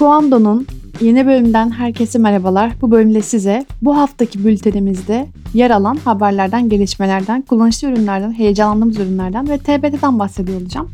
[0.00, 0.66] Kuando'nun
[1.00, 2.72] yeni bölümünden herkese merhabalar.
[2.80, 9.58] Bu bölümde size bu haftaki bültenimizde yer alan haberlerden, gelişmelerden, kullanışlı ürünlerden, heyecanlandığımız ürünlerden ve
[9.58, 10.90] TBT'den bahsediyor olacağım.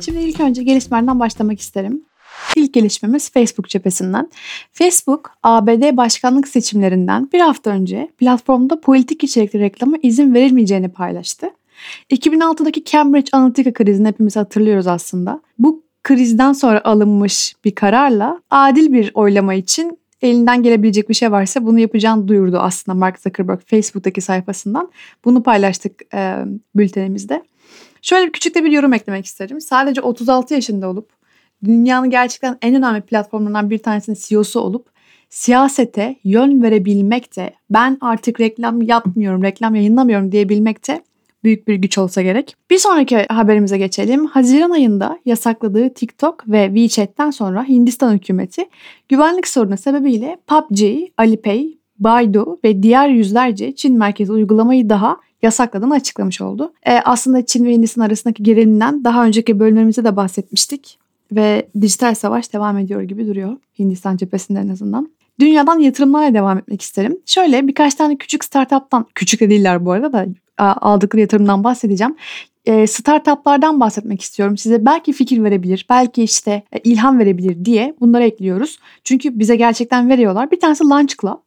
[0.00, 2.04] Şimdi ilk önce gelişmelerden başlamak isterim.
[2.56, 4.30] İlk gelişmemiz Facebook cephesinden.
[4.72, 11.46] Facebook, ABD başkanlık seçimlerinden bir hafta önce platformda politik içerikli reklama izin verilmeyeceğini paylaştı.
[12.10, 15.40] 2006'daki Cambridge Analytica krizini hepimiz hatırlıyoruz aslında.
[15.58, 21.66] Bu krizden sonra alınmış bir kararla adil bir oylama için elinden gelebilecek bir şey varsa
[21.66, 24.90] bunu yapacağını duyurdu aslında Mark Zuckerberg Facebook'taki sayfasından.
[25.24, 26.36] Bunu paylaştık e,
[26.74, 27.42] bültenimizde.
[28.02, 29.60] Şöyle küçük de bir yorum eklemek isterim.
[29.60, 31.10] Sadece 36 yaşında olup
[31.64, 34.90] dünyanın gerçekten en önemli platformlarından bir tanesinin CEO'su olup
[35.30, 41.04] siyasete yön verebilmek de ben artık reklam yapmıyorum, reklam yayınlamıyorum diyebilmek de
[41.44, 42.56] büyük bir güç olsa gerek.
[42.70, 44.26] Bir sonraki haberimize geçelim.
[44.26, 48.64] Haziran ayında yasakladığı TikTok ve WeChat'ten sonra Hindistan hükümeti
[49.08, 50.82] güvenlik sorunu sebebiyle PUBG,
[51.16, 51.66] Alipay,
[51.98, 56.72] Baidu ve diğer yüzlerce Çin merkezi uygulamayı daha yasakladığını açıklamış oldu.
[56.86, 60.98] E, aslında Çin ve Hindistan arasındaki gerilimden daha önceki bölümlerimizde de bahsetmiştik
[61.32, 65.10] ve dijital savaş devam ediyor gibi duruyor Hindistan cephesinde en azından.
[65.40, 67.18] Dünyadan yatırımlarla devam etmek isterim.
[67.26, 70.26] Şöyle birkaç tane küçük startuptan, küçük de değiller bu arada da
[70.62, 72.16] aldıkları yatırımdan bahsedeceğim.
[72.66, 74.56] E, startuplardan bahsetmek istiyorum.
[74.56, 78.78] Size belki fikir verebilir, belki işte e, ilham verebilir diye bunları ekliyoruz.
[79.04, 80.50] Çünkü bize gerçekten veriyorlar.
[80.50, 81.38] Bir tanesi Launch Club.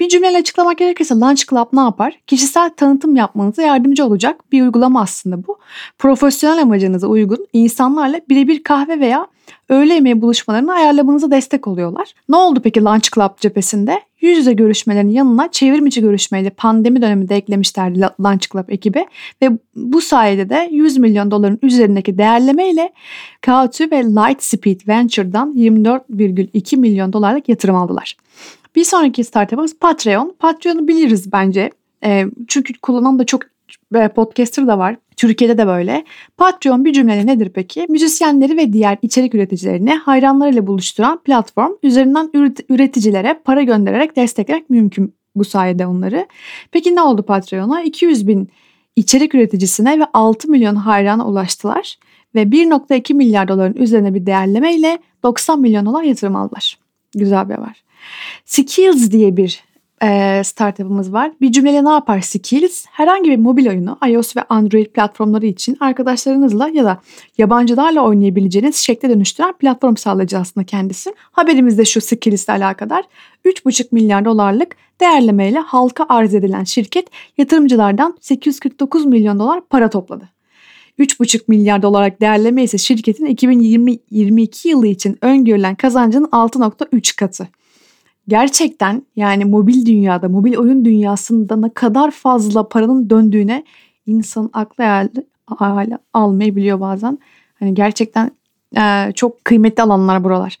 [0.00, 2.18] Bir cümleyle açıklamak gerekirse Launch Club ne yapar?
[2.26, 5.58] Kişisel tanıtım yapmanıza yardımcı olacak bir uygulama aslında bu.
[5.98, 9.26] Profesyonel amacınıza uygun insanlarla birebir kahve veya
[9.68, 12.14] öğle yemeği buluşmalarını ayarlamanıza destek oluyorlar.
[12.28, 14.00] Ne oldu peki Lunch Club cephesinde?
[14.20, 19.06] Yüz yüze görüşmelerin yanına çevrim içi görüşmeyle pandemi döneminde eklemişlerdi Lunch Club ekibi
[19.42, 22.92] ve bu sayede de 100 milyon doların üzerindeki değerlemeyle
[23.42, 28.16] K2 ve Lightspeed Venture'dan 24,2 milyon dolarlık yatırım aldılar.
[28.76, 30.36] Bir sonraki startup'ımız Patreon.
[30.38, 31.70] Patreon'u biliriz bence.
[32.04, 33.42] E, çünkü kullanan da çok
[33.94, 34.96] e, podcaster da var.
[35.16, 36.04] Türkiye'de de böyle.
[36.36, 37.86] Patreon bir cümleyle nedir peki?
[37.88, 42.30] Müzisyenleri ve diğer içerik üreticilerini hayranlarıyla buluşturan platform üzerinden
[42.68, 46.26] üreticilere para göndererek desteklemek mümkün bu sayede onları.
[46.70, 47.82] Peki ne oldu Patreon'a?
[47.82, 48.48] 200 bin
[48.96, 51.98] içerik üreticisine ve 6 milyon hayrana ulaştılar
[52.34, 56.78] ve 1.2 milyar doların üzerine bir değerleme 90 milyon dolar yatırım aldılar.
[57.14, 57.82] Güzel bir haber.
[58.44, 59.64] Skills diye bir
[60.02, 61.32] e, startup'ımız var.
[61.40, 62.84] Bir cümleyle ne yapar Skills?
[62.90, 67.00] Herhangi bir mobil oyunu iOS ve Android platformları için arkadaşlarınızla ya da
[67.38, 71.14] yabancılarla oynayabileceğiniz şekle dönüştüren platform sağlayıcı aslında kendisi.
[71.32, 73.04] Haberimiz de şu Skills ile alakadar.
[73.44, 77.08] 3,5 milyar dolarlık değerlemeyle halka arz edilen şirket
[77.38, 80.28] yatırımcılardan 849 milyon dolar para topladı.
[80.98, 87.48] 3,5 milyar dolar değerleme ise şirketin 2020-22 yılı için öngörülen kazancının 6,3 katı
[88.28, 93.64] gerçekten yani mobil dünyada, mobil oyun dünyasında ne kadar fazla paranın döndüğüne
[94.06, 94.84] insan aklı
[95.46, 97.18] hayali almayabiliyor bazen.
[97.58, 98.30] Hani gerçekten
[98.76, 100.58] e, çok kıymetli alanlar buralar.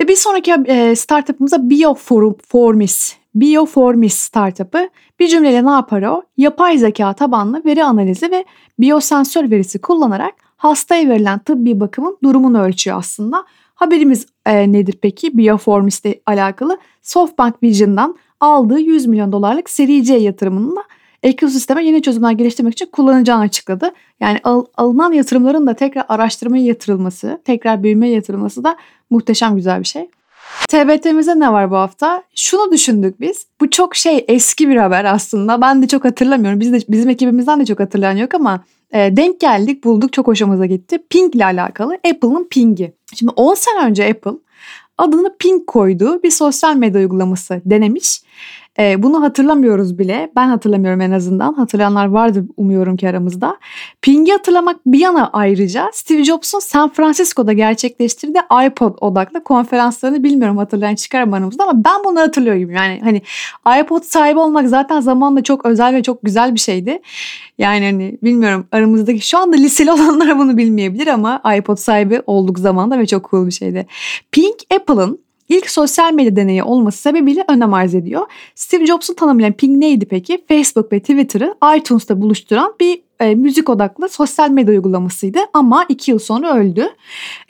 [0.00, 3.16] Ve bir sonraki e, startup'ımıza Bioformis.
[3.34, 4.88] Bioformis startup'ı
[5.20, 6.22] bir cümleyle ne yapar o?
[6.36, 8.44] Yapay zeka tabanlı veri analizi ve
[8.78, 13.44] biyosensör verisi kullanarak hastaya verilen tıbbi bakımın durumunu ölçüyor aslında.
[13.82, 15.38] Haberimiz e, nedir peki?
[15.38, 20.84] Bioformis ile alakalı SoftBank Vision'dan aldığı 100 milyon dolarlık seri C yatırımını
[21.22, 23.92] ekosisteme yeni çözümler geliştirmek için kullanacağını açıkladı.
[24.20, 28.76] Yani al, alınan yatırımların da tekrar araştırmaya yatırılması, tekrar büyümeye yatırılması da
[29.10, 30.10] muhteşem güzel bir şey.
[30.68, 32.22] TBT'mize ne var bu hafta?
[32.34, 33.46] Şunu düşündük biz.
[33.60, 35.60] Bu çok şey eski bir haber aslında.
[35.60, 36.60] Ben de çok hatırlamıyorum.
[36.60, 40.66] Biz de, bizim ekibimizden de çok hatırlayan yok ama e, denk geldik bulduk çok hoşumuza
[40.66, 40.98] gitti.
[41.10, 42.92] Ping ile alakalı Apple'ın Ping'i.
[43.14, 44.38] Şimdi 10 sene önce Apple
[44.98, 48.22] adını Ping koyduğu bir sosyal medya uygulaması denemiş
[48.78, 50.32] e, bunu hatırlamıyoruz bile.
[50.36, 51.54] Ben hatırlamıyorum en azından.
[51.54, 53.56] Hatırlayanlar vardır umuyorum ki aramızda.
[54.02, 60.94] Ping'i hatırlamak bir yana ayrıca Steve Jobs'un San Francisco'da gerçekleştirdiği iPod odaklı konferanslarını bilmiyorum hatırlayan
[60.94, 62.70] çıkar mı aramızda ama ben bunu hatırlıyorum.
[62.70, 63.22] Yani hani
[63.80, 67.00] iPod sahibi olmak zaten zamanla çok özel ve çok güzel bir şeydi.
[67.58, 72.98] Yani hani bilmiyorum aramızdaki şu anda liseli olanlar bunu bilmeyebilir ama iPod sahibi olduk zamanda
[72.98, 73.86] ve çok cool bir şeydi.
[74.32, 78.26] Ping Apple'ın ilk sosyal medya deneyi olması sebebiyle önem arz ediyor.
[78.54, 80.44] Steve Jobs'un tanımlayan Ping neydi peki?
[80.48, 86.18] Facebook ve Twitter'ı iTunes'ta buluşturan bir e, müzik odaklı sosyal medya uygulamasıydı ama iki yıl
[86.18, 86.88] sonra öldü.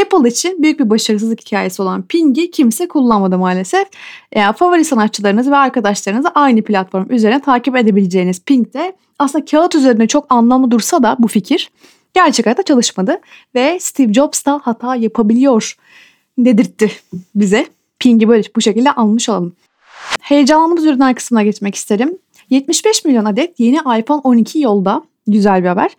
[0.00, 3.88] Apple için büyük bir başarısızlık hikayesi olan Ping'i kimse kullanmadı maalesef.
[4.34, 10.26] Yani favori sanatçılarınızı ve arkadaşlarınızı aynı platform üzerine takip edebileceğiniz Ping'de aslında kağıt üzerinde çok
[10.30, 11.70] anlamlı dursa da bu fikir
[12.14, 13.20] gerçek hayatta çalışmadı
[13.54, 15.76] ve Steve Jobs da hata yapabiliyor
[16.38, 16.90] dedirtti
[17.34, 17.66] bize.
[17.98, 19.56] Pingi böyle bu şekilde almış olalım.
[20.20, 22.18] Heyecanlandığımız ürünler kısmına geçmek isterim.
[22.50, 25.02] 75 milyon adet yeni iPhone 12 yolda.
[25.26, 25.90] Güzel bir haber.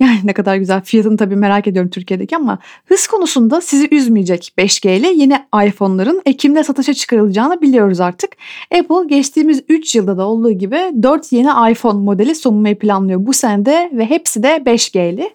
[0.00, 0.80] Yani ne kadar güzel.
[0.80, 6.64] Fiyatını tabii merak ediyorum Türkiye'deki ama hız konusunda sizi üzmeyecek 5G ile yeni iPhone'ların Ekim'de
[6.64, 8.30] satışa çıkarılacağını biliyoruz artık.
[8.74, 13.90] Apple geçtiğimiz 3 yılda da olduğu gibi 4 yeni iPhone modeli sunmayı planlıyor bu senede
[13.92, 15.30] ve hepsi de 5G'li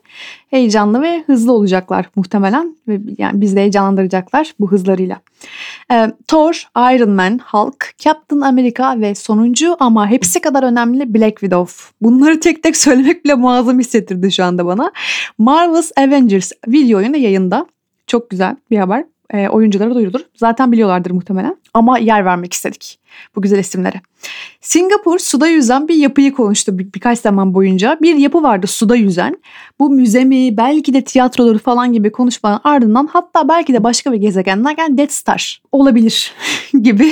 [0.51, 2.75] heyecanlı ve hızlı olacaklar muhtemelen.
[2.88, 5.21] Ve yani bizi de heyecanlandıracaklar bu hızlarıyla.
[5.92, 11.83] Ee, Thor, Iron Man, Hulk, Captain America ve sonuncu ama hepsi kadar önemli Black Widow.
[12.01, 14.92] Bunları tek tek söylemek bile muazzam hissettirdi şu anda bana.
[15.38, 17.65] Marvel's Avengers video oyunu yayında.
[18.07, 19.04] Çok güzel bir haber.
[19.33, 20.22] E, oyunculara duyurulur.
[20.36, 21.57] Zaten biliyorlardır muhtemelen.
[21.74, 23.00] Ama yer vermek istedik
[23.36, 24.01] bu güzel isimlere.
[24.62, 27.98] Singapur suda yüzen bir yapıyı konuştu bir, birkaç zaman boyunca.
[28.01, 29.38] Bir yapı vardı suda yüzen.
[29.80, 34.18] Bu müze mi belki de tiyatroları falan gibi konuşmanın ardından hatta belki de başka bir
[34.18, 36.33] gezegenden yani Death Star olabilir
[36.81, 37.12] gibi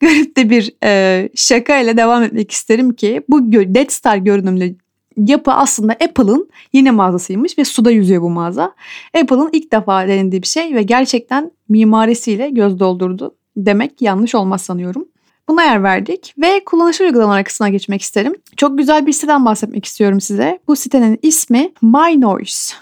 [0.00, 4.76] garip de bir e, şaka ile devam etmek isterim ki bu Death Star görünümlü
[5.16, 8.74] yapı aslında Apple'ın yine mağazasıymış ve suda yüzüyor bu mağaza.
[9.22, 15.08] Apple'ın ilk defa denediği bir şey ve gerçekten mimarisiyle göz doldurdu demek yanlış olmaz sanıyorum.
[15.48, 18.34] Buna yer verdik ve kullanışlı uygulamalar kısmına geçmek isterim.
[18.56, 20.58] Çok güzel bir siteden bahsetmek istiyorum size.
[20.68, 22.74] Bu sitenin ismi My Noise.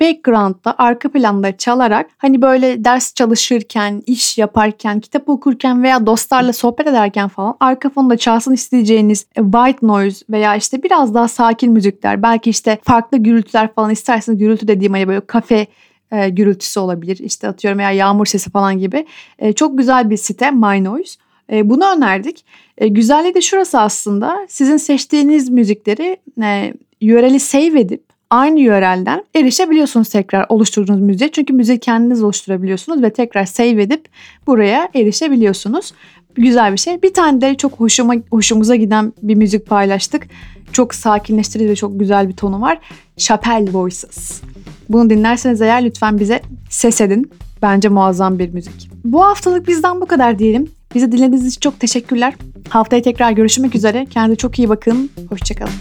[0.00, 6.86] Background'da arka planda çalarak hani böyle ders çalışırken, iş yaparken, kitap okurken veya dostlarla sohbet
[6.86, 12.50] ederken falan arka fonda çalsın isteyeceğiniz white noise veya işte biraz daha sakin müzikler belki
[12.50, 15.66] işte farklı gürültüler falan isterseniz gürültü dediğim hani böyle kafe
[16.12, 17.18] e, gürültüsü olabilir.
[17.18, 19.06] İşte atıyorum veya yağmur sesi falan gibi.
[19.38, 21.18] E, çok güzel bir site My Noise.
[21.52, 22.44] E, bunu önerdik.
[22.78, 24.46] E, güzelliği de şurası aslında.
[24.48, 31.30] Sizin seçtiğiniz müzikleri e, yöreli save edip aynı yörelden erişebiliyorsunuz tekrar oluşturduğunuz müziğe.
[31.32, 34.08] Çünkü müziği kendiniz oluşturabiliyorsunuz ve tekrar save edip
[34.46, 35.92] buraya erişebiliyorsunuz.
[36.34, 37.02] Güzel bir şey.
[37.02, 40.26] Bir tane de çok hoşuma hoşumuza giden bir müzik paylaştık.
[40.72, 42.78] Çok sakinleştirici ve çok güzel bir tonu var.
[43.16, 44.40] Chapel Voices.
[44.88, 46.40] Bunu dinlerseniz eğer lütfen bize
[46.70, 47.30] ses edin.
[47.62, 48.90] Bence muazzam bir müzik.
[49.04, 50.70] Bu haftalık bizden bu kadar diyelim.
[50.94, 52.34] Bizi dinlediğiniz için çok teşekkürler.
[52.68, 54.06] Haftaya tekrar görüşmek üzere.
[54.10, 55.10] Kendinize çok iyi bakın.
[55.28, 55.72] Hoşçakalın.